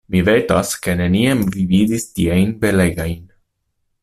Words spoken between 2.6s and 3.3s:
belegajn.